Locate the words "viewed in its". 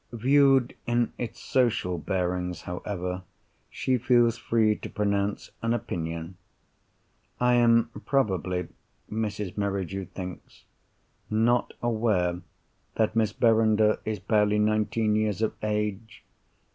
0.13-1.39